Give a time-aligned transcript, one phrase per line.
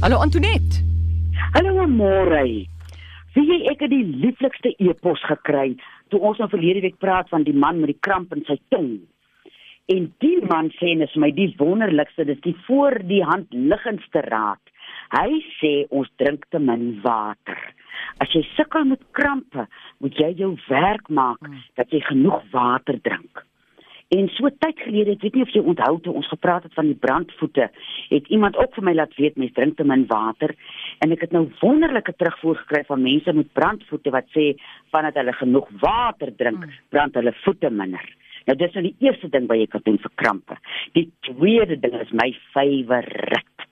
[0.00, 0.80] Hallo Antoinette.
[1.52, 2.44] Hallo môre.
[3.34, 5.74] Wie jy ek het die lieflikste e-pos gekry
[6.08, 8.94] toe ons nou verlede week praat van die man met die kramp in sy tong.
[9.92, 14.72] En die man sê net my die wonderlikste, dis die voor die hand liggendste raad.
[15.18, 17.60] Hy sê ons drink te min water.
[18.24, 19.68] As jy sukkel met krampe,
[20.00, 21.44] moet jy jou werk maak
[21.76, 23.44] dat jy genoeg water drink.
[24.10, 26.88] En so tyd gelede, ek weet nie of jy onthou toe ons gepraat het van
[26.90, 27.68] die brandvoete,
[28.10, 30.56] het iemand ook vir my laat weet mens drink te min water
[31.04, 34.48] en ek het nou wonderlike terugvoer gekry van mense met brandvoete wat sê
[34.90, 38.02] vandat hulle genoeg water drink, brand hulle voete minder.
[38.50, 40.58] Nou dis nou die eerste ding wat jy kan doen vir krampe.
[40.98, 43.68] Die tweede ding is my favourite.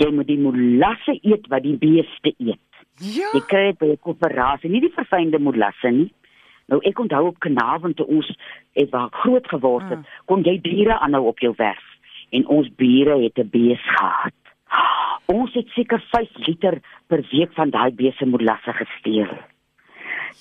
[0.00, 2.60] Jy moet die molasse eet wat die beeste eet.
[3.04, 3.28] Ja.
[3.34, 6.10] Jy kry dit by 'n koöperasie, nie die verfynde molasse nie.
[6.72, 8.30] Nou ek onthou op Kanaal toe ons
[8.72, 11.84] het waar ek groot geword het, kon jy diere aanhou op jou werf
[12.34, 14.34] en ons bure het 'n bees gehad.
[15.26, 19.30] Ons het seker 5 liter per week van daai bees se molasse gesteel.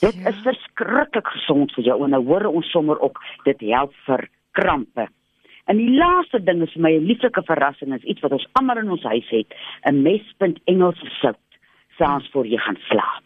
[0.01, 0.29] Dit Ja.
[0.29, 5.07] is verskriklik gesond vir jou en nou hoor ons sommer ook dit help vir krampe.
[5.65, 9.03] En die laaste ding is my lieflike verrassing is iets wat ons almal in ons
[9.03, 9.53] huis het,
[9.85, 11.37] 'n mespunt Engelse sout
[11.97, 13.23] saans voor jy gaan slaap.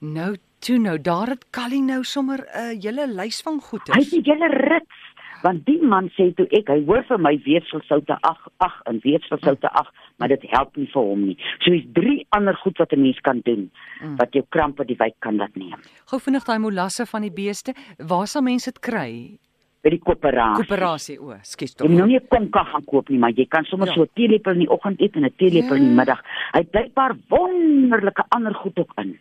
[0.00, 4.10] Nou toe nou, daar het Callie nou sommer 'n uh, hele lys van Hy goeders.
[4.10, 5.06] het julle rits
[5.42, 9.68] want die man sê toe ek hy hoor vir my weefselsoute ag ag en weefselsoute
[9.70, 11.36] ag maar dit help nie vir hom nie.
[11.60, 13.70] So is drie ander goed wat 'n mens kan doen
[14.18, 15.78] wat jou krampe die wyk kan laat neem.
[16.10, 17.72] Gou vinnig daai molasse van die beeste.
[17.98, 19.38] Waar sal mense dit kry?
[19.82, 20.64] By die koöperasie.
[20.66, 21.88] Koöperasie o, skus Jy tog.
[21.88, 23.94] moet nou nie 'n konka gaan koop nie, maar jy kan sommer Ja.
[23.94, 25.96] so 'n teelepel in die oggend eet en 'n teelepel in die Ja.
[25.96, 26.20] middag.
[26.52, 29.18] Hy het blykbaar wonderlike ander goed ook in.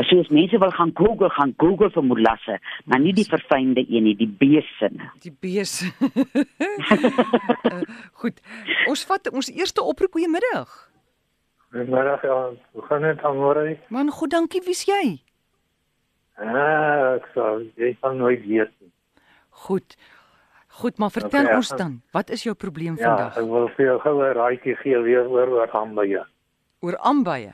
[0.00, 2.54] As jy as mense wil gaan Google, gaan Google vir molasse,
[2.88, 5.10] maar nie die verfynde een nie, die beesinne.
[5.24, 5.74] Die bees.
[6.00, 7.80] uh,
[8.22, 8.40] goed.
[8.88, 10.70] Ons vat ons eerste oproep goeiemiddag.
[11.70, 12.38] Goeiemiddag, ja.
[12.72, 13.66] Hoe gaan dit aan môre?
[13.94, 14.62] Man, goed, dankie.
[14.66, 15.18] Wie's jy?
[16.40, 18.90] Ah, ek sal jy gaan nooit weet nie.
[19.66, 19.96] Goed.
[20.80, 21.76] Goed, maar vertel Okay, ons ja.
[21.76, 23.36] dan, wat is jou probleem Ja, vandag?
[23.36, 26.22] ek wil vir jou gou 'n raadjie gee weer oor oor aanbye.
[26.80, 27.52] Oor aanbye.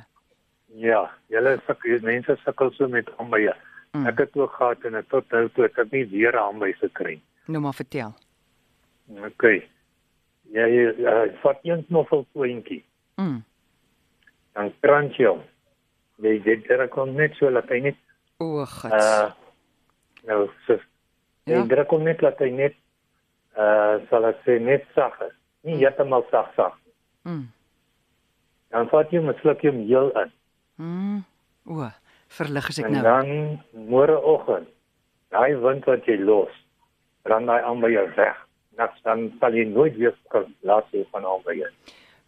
[0.77, 3.55] Ja, julle sukkel mense sukkel so met aanbye.
[3.95, 4.07] Mm.
[4.11, 6.73] Ek het ook gehad en ek tot nou toe ek het nie weer 'n aanby
[6.73, 7.21] gekry.
[7.49, 8.13] Nou maar vertel.
[9.09, 9.43] OK.
[10.53, 10.67] Jy
[11.01, 12.85] uh, vat een knoffeltjie,
[13.17, 13.43] Mm.
[14.53, 15.43] dan crunch jy hom.
[16.23, 17.97] Jy dit er kom net so laat hy net
[18.39, 18.93] O, God.
[18.93, 19.31] uh
[20.27, 20.79] nou so
[21.47, 21.55] Ja.
[21.63, 22.75] jy druk hom net laat hy net
[23.57, 25.33] uh sal ek sê net sag is.
[25.63, 26.73] Nie heeltemal sag sag.
[27.25, 27.49] Mm.
[28.71, 30.33] Dan vat jy 'n slukkie meel in.
[30.77, 31.25] Mm.
[31.67, 31.89] O,
[32.39, 33.03] verlig as ek En nou.
[33.03, 33.61] dan
[33.91, 34.69] môreoggend,
[35.35, 36.53] daai wind wat jy los,
[37.25, 38.37] dan daai aan by jou weg.
[38.77, 41.71] Niks dan sal jy nooit weer kan laat hê van by jou.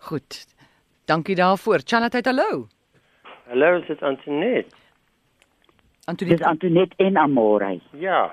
[0.09, 0.47] Goed.
[1.05, 1.85] Dankie daarvoor.
[1.85, 2.69] Chanat, hallo.
[3.49, 4.75] Hallo, is dit Antoinette?
[4.75, 6.45] Dis Antoinette.
[6.45, 7.81] Antoinette en Amore.
[7.93, 8.31] Ja.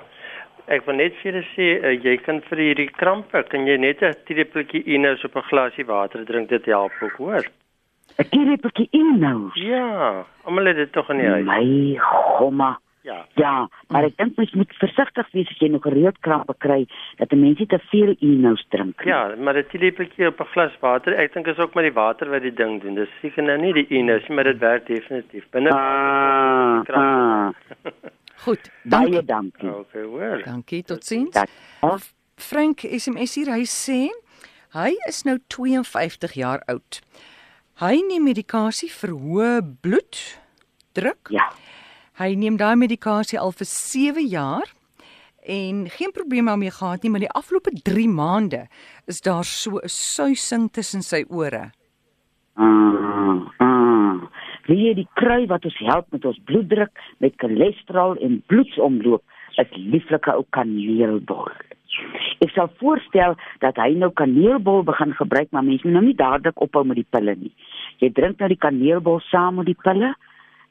[0.68, 4.02] Ek wil net vir julle sê uh, jy kan vir hierdie krampe kan jy net
[4.02, 7.46] 'n teelepeltjie Inos op 'n glasie water drink dit help ook, hoor.
[8.18, 9.50] 'n Teelepeltjie in nou.
[9.54, 11.46] Ja, almal het dit tog in die huis.
[11.46, 11.96] My
[12.38, 12.80] gomma.
[13.06, 13.26] Ja.
[13.36, 16.88] Ja, maar ek dink mens moet versigtig wees as jy nog gereeld krampe kry
[17.18, 19.14] dat 'n mens nie te veel Inos drink nie.
[19.14, 22.30] Ja, maar 'n teelepeltjie op 'n glas water, ek dink is ook maar die water
[22.30, 22.96] wat die ding doen.
[22.96, 25.44] Dis seker nou nie die Inos nie, maar dit werk definitief.
[25.52, 27.50] Binne Ah, ah,
[28.36, 28.72] Goed.
[28.84, 29.26] baie Dankie.
[29.26, 29.70] dankie.
[29.76, 30.42] Okay, hoor.
[30.44, 30.84] Dankie.
[30.84, 31.44] Totsiens.
[32.36, 34.10] Frank SMS hier, hy sê
[34.74, 37.02] hy is nou 52 jaar oud.
[37.76, 41.28] Hy neem medikasie vir hoë bloeddruk.
[41.30, 41.50] ja.
[42.16, 44.70] Hy neem daai medikasie al vir 7 jaar
[45.44, 48.62] en geen probleme daarmee gehad nie, maar die afgelope 3 maande
[49.12, 51.72] is daar so 'n suising tussen sy ore.
[52.56, 54.24] Ah.
[54.68, 59.24] Wie jy die krui wat ons help met ons bloeddruk, met cholesterol en bloedsomloop,
[59.58, 61.52] is lieflike ou kaneelbol.
[62.40, 66.62] Ek sal voorstel dat hy nou kaneelbol begin gebruik, maar mense moet nou nie dadelik
[66.62, 67.54] ophou met die pille nie.
[68.04, 70.16] Jy drink nou die kaneelbol saam met die pille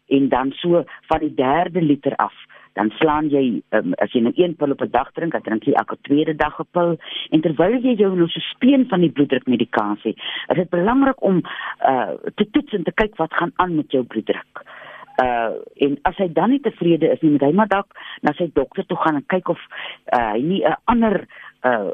[0.09, 2.35] en dan so van die derde liter af
[2.75, 3.45] dan slaan jy
[3.77, 6.35] um, as jy nou een pil op 'n dag drink, dan drink jy elke tweede
[6.35, 6.97] dag 'n pil
[7.31, 10.15] en terwyl jy jou nou so speen van die bloeddrukmedikasie,
[10.49, 11.43] is dit belangrik om
[11.87, 14.63] uh te toets en te kyk wat gaan aan met jou bloeddruk.
[15.23, 18.51] Uh en as hy dan nie tevrede is nie, moet hy maar dalk na sy
[18.55, 19.61] dokter toe gaan en kyk of
[20.13, 21.27] uh hy nie 'n ander
[21.63, 21.93] uh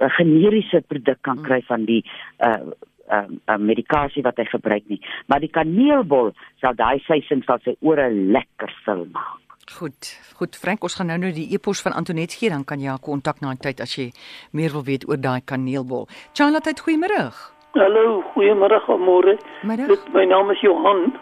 [0.00, 2.04] 'n generiese produk kan kry van die
[2.40, 2.72] uh
[3.12, 5.00] um, um, medikasie wat hy gebruik nie.
[5.26, 9.42] Maar die kaneelbol sal daai suising sal sy ore lekker sil maak.
[9.66, 12.86] Goed, goed Frank, ons gaan nou nou die e-pos van Antonet gee, dan kan jy
[12.86, 14.12] haar kontak na 'n tyd as jy
[14.52, 16.06] meer wil weet oor daai kaneelbol.
[16.34, 17.34] Charlotte, goeiemôre.
[17.74, 19.38] Hallo, goeiemôre, môre.
[19.62, 19.88] Middag.
[19.88, 21.18] Dit my naam is Johan.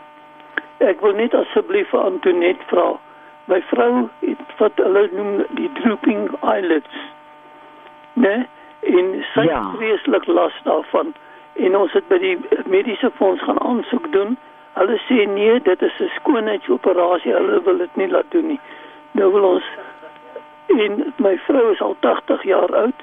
[0.78, 2.98] Ek wil net asseblief vir Antoinette vra.
[3.46, 6.96] My vrou het wat hulle noem die drooping eyelids.
[8.14, 8.46] Né?
[8.82, 9.58] En sy Ja.
[9.60, 11.14] het vreeslik las daarvan.
[11.52, 14.36] En ons het by die mediese fonds gaan aansoek doen.
[14.74, 17.32] Hulle sê nee, dit is 'n skoonheidsoperasie.
[17.32, 18.60] Hulle wil dit nie laat doen nie.
[19.12, 19.64] Nou wil ons
[20.66, 23.02] en my vrou is al 80 jaar oud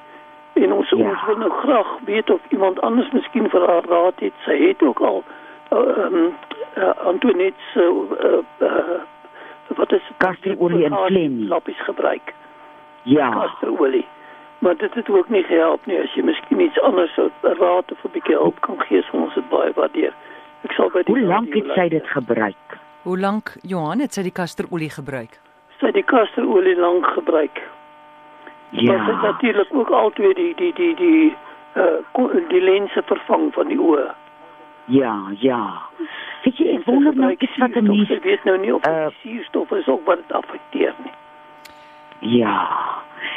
[0.53, 0.95] en ons Ja.
[1.09, 4.33] ons wil nou graag weet of iemand anders miskien vir haar raad het.
[4.45, 5.23] Sy het ook al
[5.71, 6.33] um,
[6.77, 7.83] uh, Antoinette se
[8.23, 9.01] uh, uh,
[9.77, 11.47] wat is Kasterolie en phlegm.
[11.47, 12.33] lappies gebruik.
[13.03, 13.29] Ja.
[13.31, 14.05] Kasterolie.
[14.59, 15.97] Maar dit het ook nie gehelp nie.
[15.99, 19.33] As jy miskien iets anders sou raad of 'n bietjie hulp kan gee, sou ons
[19.33, 20.13] dit baie waardeer.
[20.63, 22.77] Ek sal by die Hoe lank het sy dit gebruik?
[23.03, 25.39] Hoe lank Johan het sy die kasterolie gebruik?
[25.79, 27.61] Sy die kasterolie lank gebruik.
[28.71, 29.31] Maar sy het Ja.
[29.31, 31.35] natuurlik ook altyd die die die die
[31.75, 34.11] uh die lense vervang van die oë.
[34.85, 35.81] Ja, ja.
[36.43, 37.95] Weet jy, ek wonder nou iets wat 'n suurstof.
[37.95, 41.13] mens Sy weet nou nie of uh, uh, suurstof is ook wat dit affekteer nie.
[42.39, 42.67] Ja.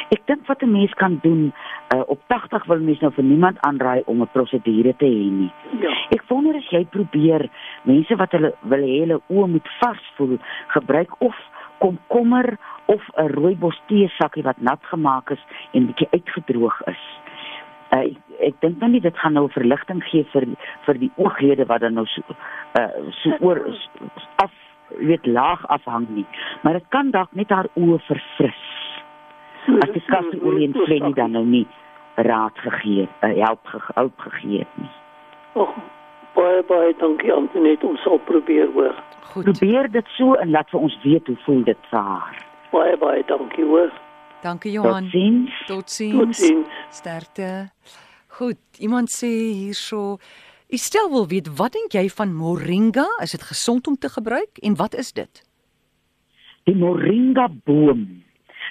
[0.09, 1.53] Ek dink wat 'n mens kan doen,
[1.93, 5.51] uh, op 80 wil mens nou vir niemand aanraai om 'n prosedure te hê nie.
[5.79, 5.93] Ja.
[6.09, 7.49] Ek wonder as jy probeer
[7.83, 10.37] mense wat hulle wil hê hulle oë moet vars voel,
[10.67, 11.35] gebruik of
[11.77, 17.03] komkommer of 'n rooibos tee sakkie wat nat gemaak is en bietjie uitgedroog is.
[17.95, 18.03] Uh,
[18.43, 20.47] ek dink nou nie dit gaan nou verligting gee vir
[20.85, 22.35] vir die ooglede wat dan nou so
[22.79, 22.89] uh,
[23.21, 23.61] so oor
[24.43, 24.51] af
[24.99, 26.25] jy weet laag afhang nie,
[26.61, 28.63] maar dit kan dalk net haar oë verfris
[29.81, 31.65] as die kasteolie en phlegm dan nou nie
[32.15, 34.91] raad gegee, uh, help ge, hulp gegee het nie.
[35.59, 35.73] Och,
[36.37, 38.95] baie baie dankie Antoinette, ons sal probeer hoor.
[39.31, 39.49] Goed.
[39.49, 42.43] Probeer dit so en laat vir ons weet hoe voel dit vir haar.
[42.71, 43.91] Baie baie dankie hoor.
[44.45, 45.03] Dankie Johan.
[45.03, 45.63] Totsiens.
[45.65, 46.37] Totsiens.
[46.37, 46.67] Totsiens.
[46.89, 47.69] Sterkte.
[48.37, 50.19] Goed, iemand sê hierso
[50.69, 53.05] Estel wil weet wat dink jy van moringa?
[53.25, 55.41] Is dit gesond om te gebruik en wat is dit?
[56.69, 58.05] Die moringa boom.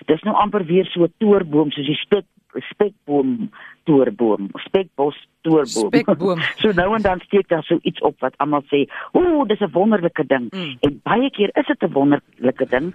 [0.06, 2.26] Dis nou amper weer so 'n toorboom soos die spek
[2.70, 3.50] spekboom
[3.84, 5.90] toorboom, spekbos toorboom.
[5.90, 6.40] Spekboom.
[6.62, 9.70] so nou en dan steek daar so iets op wat almal sê, "Ooh, dis 'n
[9.72, 10.76] wonderlike ding." Mm.
[10.80, 12.94] En baie keer is dit 'n wonderlike ding.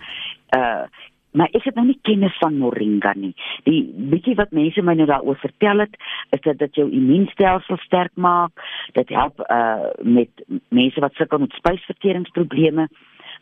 [0.56, 0.84] Uh
[1.32, 3.34] maar ek het nou nie kennis van moringa nie.
[3.68, 3.82] Die
[4.12, 5.96] bietjie wat mense my nou daaroor vertel het,
[6.36, 8.66] is dat dit jou immuunstelsel sterk maak.
[8.98, 12.90] Dit help uh met mense wat sukkel met spysverteringsprobleme.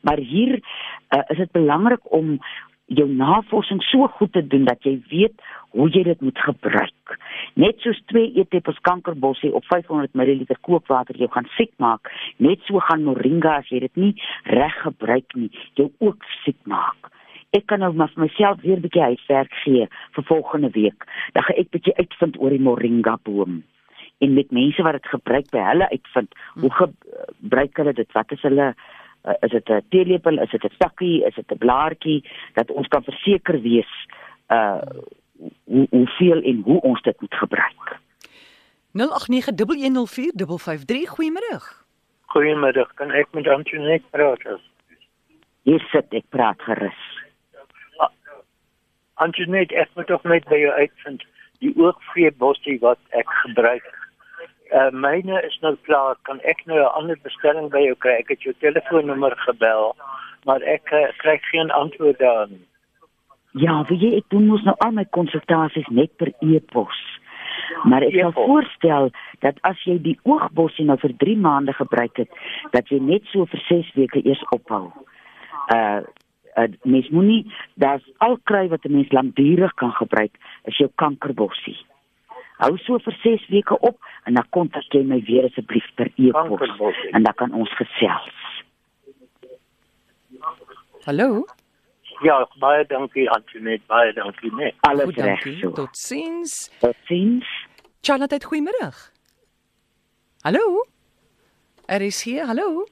[0.02, 2.38] Maar hier uh, is dit belangrik om
[2.88, 5.42] jou navorsing so goed te doen dat jy weet
[5.76, 7.18] hoe jy dit moet gebruik.
[7.60, 12.80] Net soos 2 eetlepels kankerbossie op 500 ml kookwater jou gaan siek maak, net so
[12.80, 14.14] gaan moringa as jy dit nie
[14.48, 17.12] reg gebruik nie, jou ook siek maak.
[17.56, 21.04] Ek kan nou maar vir myself weer 'n bietjie huiswerk gee vir volgende week.
[21.34, 23.64] Dan gaan ek bietjie uitvind oor die moringa boom.
[24.20, 28.12] En met mense wat dit gebruik by hulle uitvind hoe gebruik hulle dit?
[28.12, 28.76] Wat is hulle
[29.24, 30.40] uh, is dit 'n teelepel?
[30.40, 31.26] Is dit 'n sakkie?
[31.26, 32.24] Is dit 'n blaartjie?
[32.54, 34.08] Dat ons kan verseker wees
[34.50, 34.82] uh
[35.66, 38.00] hoe hoeveel en hoe ons dit moet gebruik.
[38.92, 41.64] 0891104553 Goeiemôre.
[42.26, 44.60] Goeiemiddag, kan ek met Antoinette praat?
[45.68, 47.17] hier sit ek praat gerus
[49.24, 51.24] Antoinette, ek moet tog net by jou uitvind
[51.66, 53.88] die oogvreebossie wat ek gebruik.
[54.72, 56.16] Uh myne is nou klaar.
[56.30, 58.20] Kan ek nou 'n ander bestelling by jou kry?
[58.22, 59.96] Ek het jou telefoonnommer gebel,
[60.46, 62.66] maar ek uh, kry geen antwoord daar nie.
[63.52, 67.00] ja weet jy ek doen mos nou al my konsultasies net per e-pos
[67.90, 69.10] maar ek sal voorstel
[69.46, 72.42] dat as jy die oogbossie nou vir 3 maande gebruik het
[72.76, 74.86] dat jy net so vir 6 weke eers ophou
[75.76, 76.00] uh
[76.58, 77.44] uh, mens moenie
[77.76, 80.34] daar's al kry wat 'n mens lankdurig kan gebruik
[80.64, 81.78] is jou kankerbossie.
[82.58, 86.96] Hou so vir 6 weke op en dan kontak jy my weer asseblief per e-pos
[87.12, 88.64] en dan kan ons gesels.
[91.06, 91.46] Hallo.
[92.26, 94.74] Ja, baie dankie Antoinette, baie dankie net.
[94.80, 95.72] Alles Goed, reg so.
[95.72, 96.72] Totsiens.
[96.80, 97.46] Totsiens.
[98.02, 98.90] Charlotte, goeiemôre.
[100.42, 100.86] Hallo.
[101.86, 102.46] Er is hier.
[102.46, 102.86] Hallo.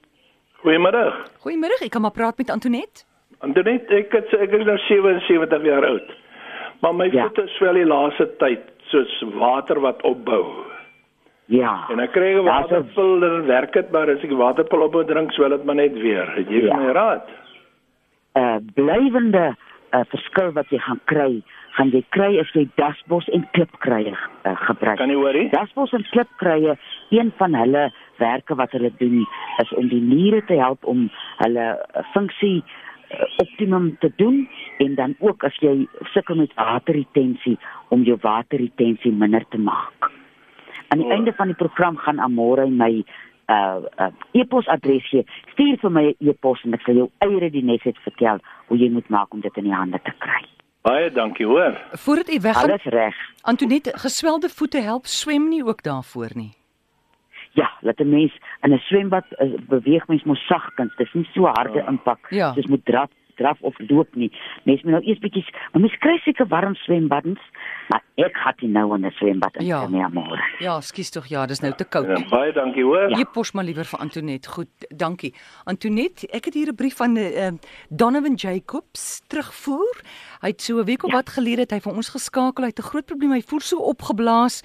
[0.62, 1.26] Goeiemiddag.
[1.44, 1.82] Goeiemôre.
[1.82, 3.06] Ek kan maar praat met Antoinette.
[3.44, 6.14] Antoinette, ek het, ek is nou 77 jaar oud.
[6.82, 7.22] Maar my Ja.
[7.28, 8.62] voete swel die laaste tyd
[8.92, 10.46] soos water wat opbou.
[11.48, 11.86] Ja.
[11.92, 14.82] En ek kry 'n Ja, so- waterpil en dit werk dit, maar as ek waterpil
[14.82, 16.26] op drink, swel dit maar net weer.
[16.36, 16.76] Het jy Ja.
[16.78, 17.30] my raad?
[18.38, 19.56] uh blywende
[19.94, 21.42] uh, verskil wat jy gaan kry,
[21.78, 24.12] gaan jy kry as jy dasbos en klipkrye
[24.46, 24.98] uh, gebruik.
[24.98, 25.50] Kan jy hoor?
[25.52, 26.78] Dasbos en klipkrye,
[27.12, 29.26] een van hulle werke wat hulle doen
[29.62, 32.64] is om die niere te help om hulle funksie
[33.38, 37.58] optimum te doen en dan ook as jy sukkel met waterretensie
[37.90, 40.12] om jou waterretensie minder te maak.
[40.88, 41.12] Aan die O.
[41.12, 43.04] einde van die program gaan Amore my
[43.50, 45.26] uh, uh e-posadres gee.
[45.54, 48.90] Stuur vir my 'n e-pos en ek sal jou eie die net vertel hoe jy
[48.90, 50.44] moet maak om dit in die hande te kry.
[50.82, 51.78] Baie dankie hoor.
[51.92, 53.16] Voordat u weggaan, Alles reg.
[53.42, 56.54] Antoinette, geswelde voete help swem nie ook daarvoor nie.
[57.56, 60.96] Ja, laat 'n mens in 'n swembad uh, beweeg mens mos sagkens.
[60.96, 62.28] Dis nie so harde impak.
[62.30, 62.52] Ja.
[62.52, 64.32] Dis moet draf draf of loop nie.
[64.64, 67.42] Mens moet nou eers bietjie maar mens kry seker warm swembaddens,
[67.92, 69.82] maar ek het nie nou in 'n swembad in Ja.
[69.82, 69.88] ja.
[69.88, 70.42] nie Amore.
[70.60, 72.08] Ja, skus tog, ja, dis nou te koud.
[72.08, 73.10] Ja, baie dankie hoor.
[73.10, 73.18] Ja.
[73.20, 74.50] Epos maar liewer vir Antoinette.
[74.50, 75.34] Goed, dankie.
[75.64, 77.52] Antoinette, ek het hier 'n brief van uh,
[77.90, 80.02] Donovan Jacobs terugvoer.
[80.42, 82.64] Hy het so 'n week of wat gelede het hy vir ons geskakel.
[82.64, 83.32] Hy het 'n groot probleem.
[83.32, 84.64] Hy voel so opgeblaas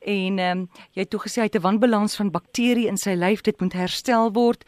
[0.00, 3.10] en ehm um, jy het toe gesê hy het 'n wanbalans van bakterieë in sy
[3.14, 3.40] lyf.
[3.40, 4.64] Dit moet herstel word.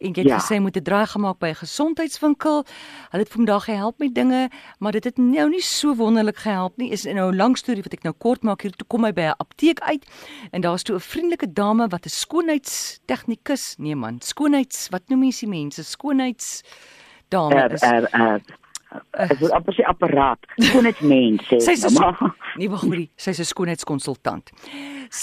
[0.00, 0.38] En jy het Ja.
[0.38, 2.64] gesê hy moet 'n draai gemaak by 'n gesondheidswinkel.
[3.10, 6.90] Hulle het vandag gehelp met dinge, maar dit het nou nie so wonderlik gehelp nie.
[6.90, 8.62] Is nou 'n lang storie wat ek nou kort maak.
[8.62, 10.04] Hier toe kom hy by 'n apteek uit
[10.52, 15.40] en daar's toe 'n vriendelike dame wat 'n skoonheidstegnikus, nee man, skoonheids, wat noem mens
[15.40, 15.82] die mense?
[15.84, 16.62] Skoonheids
[17.28, 17.82] dame is.
[17.82, 18.38] uh uh
[19.14, 20.38] Ek wil amper sê apparaat.
[20.58, 21.60] Skoonheidsmens sê.
[21.62, 22.34] Sy's nou 'n maar.
[22.56, 24.50] Nee, wag hoorie, sy's 'n skoonheidskonsultant.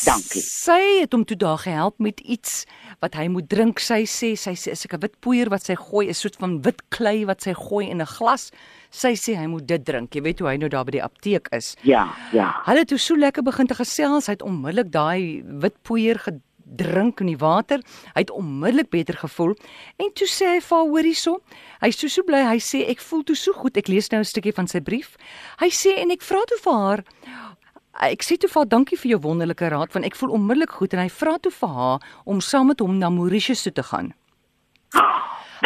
[0.06, 0.42] Dankie.
[0.42, 2.66] Sy het hom toe daar gehelp met iets
[3.00, 3.80] wat hy moet drink.
[3.80, 6.82] Sy sê sy sê is 'n wit poeier wat sy gooi, 'n soort van wit
[6.90, 8.52] klei wat sy gooi in 'n glas.
[8.90, 10.14] Sy sê hy moet dit drink.
[10.14, 11.76] Jy weet hoe hy nou daar by die apteek is.
[11.84, 12.62] Ja, ja.
[12.66, 14.28] Hulle het toe so lekker begin te gesels.
[14.28, 16.42] Hy het onmiddellik daai wit poeier gedrink
[17.22, 17.80] in die water.
[18.14, 19.56] Hy het onmiddellik beter gevoel.
[19.98, 21.40] En toe sê hy vir haar, hoor hierso,
[21.82, 22.44] hy's so so bly.
[22.48, 23.78] Hy sê ek voel toe so goed.
[23.78, 25.18] Ek lees nou 'n stukkie van sy brief.
[25.60, 27.04] Hy sê en ek vra toe vir haar
[28.02, 30.94] Ek sê toe vir haar dankie vir jou wonderlike raad want ek voel onmiddellik goed
[30.94, 34.14] en hy vra toe vir haar om saam met hom na Mauritius toe te gaan.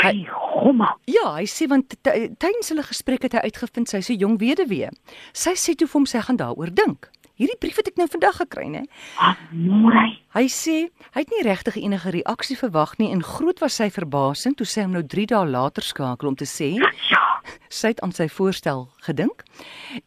[0.01, 0.97] Hy gomma.
[1.07, 4.89] Ja, hy sê want ty- tydens hulle gesprek het hy uitgevind sy's 'n jong weduwee.
[5.33, 7.09] Sy sê toe vir hom sy gaan daaroor dink.
[7.35, 8.83] Hierdie brief het ek nou vandag gekry, né?
[9.19, 10.05] Amore.
[10.35, 10.75] Hy sê
[11.15, 14.81] hy het nie regtig enige reaksie verwag nie en groot was sy verbasing toe sy
[14.85, 17.21] hom nou 3 dae later skakel om te sê Ja.
[17.69, 19.43] sy het aan sy voorstel gedink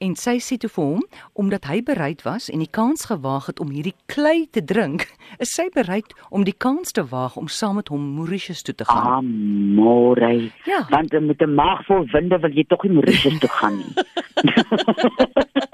[0.05, 1.03] en sy sê toe vir hom
[1.35, 5.07] omdat hy bereid was en die kans gewaag het om hierdie klei te drink,
[5.45, 8.85] is sy bereid om die kans te waag om saam met hom Mauritius toe te
[8.89, 8.95] Ah.
[8.95, 9.07] gaan.
[9.21, 10.51] Amore.
[10.65, 10.85] Ja.
[10.91, 13.93] Want met 'n maag vol winde wil jy tog nie Mauritius toe gaan nie.